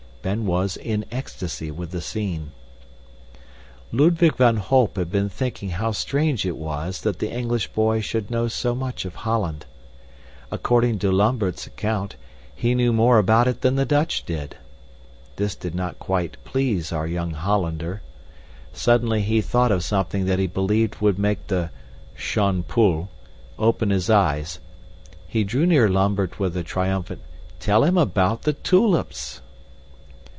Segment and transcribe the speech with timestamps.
[0.23, 2.51] Ben was in ecstasy with the scene.
[3.91, 8.29] Ludwig van Holp had been thinking how strange it was that the English boy should
[8.29, 9.65] know so much of Holland.
[10.51, 12.17] According to Lambert's account,
[12.55, 14.57] he knew more about it than the Dutch did.
[15.37, 18.03] This did not quite please our young Hollander.
[18.73, 21.71] Suddenly he thought of something that he believed would make the
[22.13, 23.09] "Shon Pull"
[23.57, 24.59] open his eyes;
[25.27, 27.21] he drew near Lambert with a triumphant
[27.59, 29.41] "Tell him about the tulips!"